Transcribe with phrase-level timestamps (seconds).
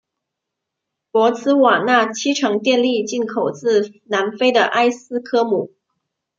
[1.11, 5.73] 博茨瓦纳七成电力进口自南非的埃斯科姆。